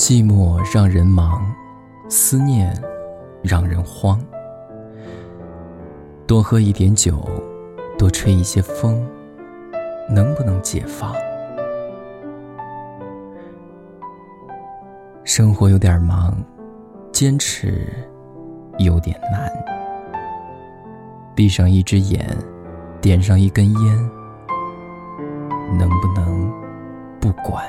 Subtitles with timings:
[0.00, 1.44] 寂寞让人忙，
[2.08, 2.74] 思念
[3.42, 4.18] 让人慌。
[6.26, 7.22] 多喝一点酒，
[7.98, 9.06] 多吹一些风，
[10.08, 11.14] 能不能解放？
[15.22, 16.34] 生活有点忙，
[17.12, 17.86] 坚持
[18.78, 19.52] 有点难。
[21.34, 22.26] 闭上一只眼，
[23.02, 24.10] 点上一根烟，
[25.78, 26.50] 能不能
[27.20, 27.62] 不管？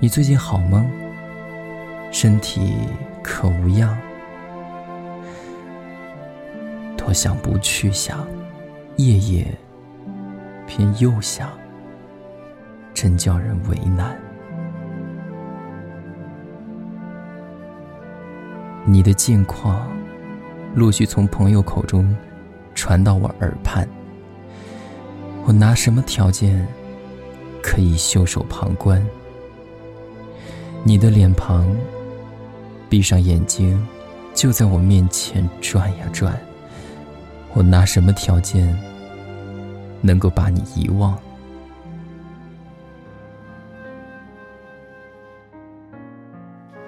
[0.00, 0.84] 你最近好吗？
[2.10, 2.76] 身体
[3.22, 3.96] 可无恙？
[6.96, 8.26] 多想不去想，
[8.96, 9.46] 夜夜
[10.66, 11.50] 偏又想，
[12.92, 14.18] 真叫人为难。
[18.84, 19.88] 你的近况
[20.74, 22.14] 陆续从朋友口中
[22.74, 23.88] 传到我耳畔，
[25.46, 26.66] 我拿什么条件
[27.62, 29.02] 可以袖手旁观？
[30.86, 31.66] 你的脸庞，
[32.90, 33.88] 闭上眼睛，
[34.34, 36.38] 就在我面前转呀转。
[37.54, 38.78] 我拿什么条件
[40.02, 41.18] 能够把你遗忘？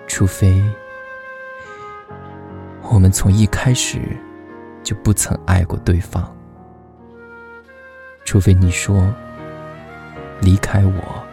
[0.07, 0.63] 除非
[2.91, 4.15] 我们从一开始
[4.83, 6.31] 就不曾爱过对方。
[8.27, 9.11] 除非你说
[10.43, 11.26] 离开我。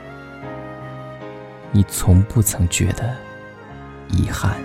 [1.76, 3.18] 你从不曾觉得
[4.08, 4.58] 遗憾。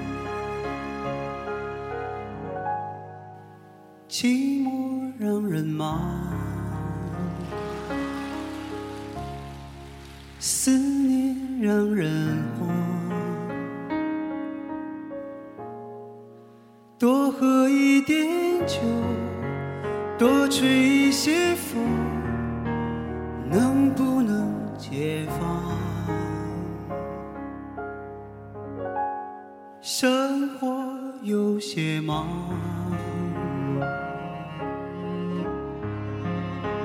[4.10, 5.98] 寂寞让人忙，
[10.38, 12.68] 思念让人慌。
[16.98, 18.26] 多喝一点
[18.66, 18.80] 酒，
[20.18, 21.80] 多吹一些风，
[31.58, 32.24] 有些忙，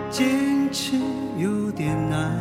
[0.09, 0.97] 坚持
[1.37, 2.31] 有点难。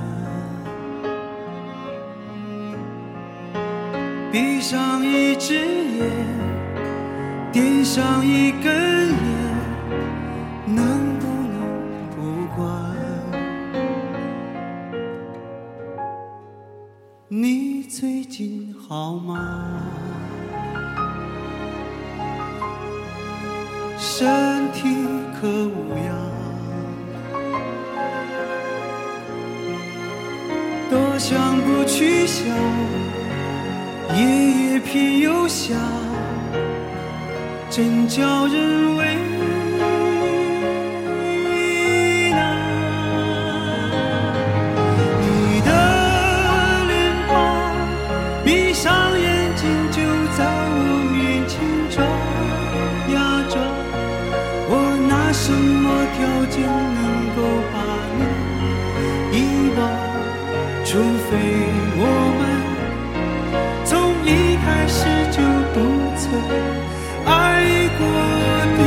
[4.32, 5.56] 闭上一只
[5.98, 6.10] 眼，
[7.53, 9.14] 点上一根烟，
[10.64, 11.60] 能不能
[12.16, 12.64] 不管？
[17.28, 19.69] 你最近好吗？
[24.22, 25.09] 身体
[25.41, 26.15] 可无恙？
[30.88, 32.47] 多想不去想，
[34.16, 34.21] 夜
[34.75, 35.77] 夜偏又想，
[37.69, 39.41] 真叫人为。
[60.92, 61.38] 除非
[61.97, 62.04] 我
[62.36, 62.41] 们
[63.82, 64.28] 从一
[64.62, 65.41] 开始就
[65.72, 65.76] 不
[66.19, 66.22] 曾
[67.25, 67.32] 爱
[67.97, 68.00] 过
[68.76, 68.80] 你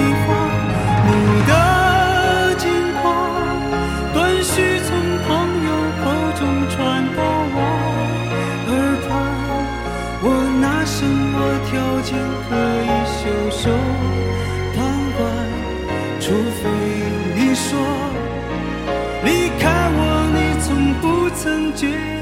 [21.75, 22.14] 觉。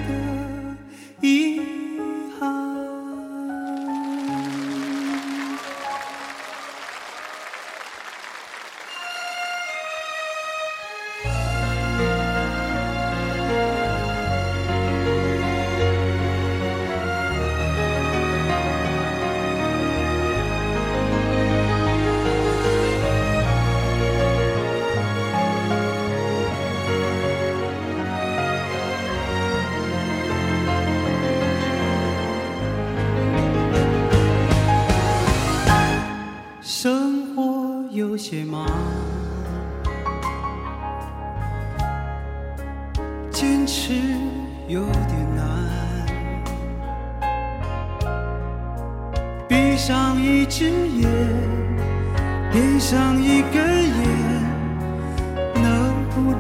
[38.24, 38.66] 些吗？
[43.30, 43.94] 坚持
[44.70, 45.44] 有点难。
[49.50, 51.10] 闭上一只眼，
[52.50, 54.42] 点上一根烟，
[55.56, 56.40] 能不能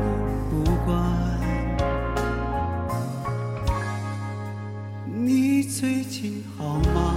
[0.50, 0.95] 不管？
[5.06, 7.13] 你最近好吗？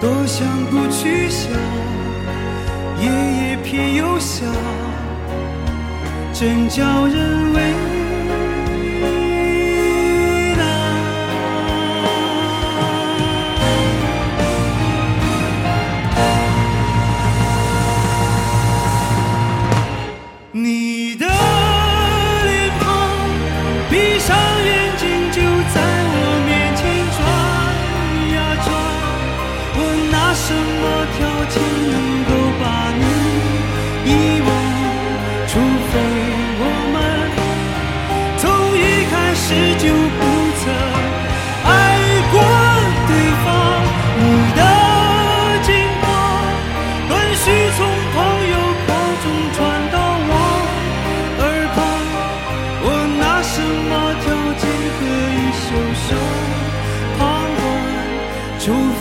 [0.00, 1.50] 多想不去想
[3.00, 4.48] 夜夜偏又想
[6.32, 7.77] 真叫人为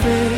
[0.08, 0.37] space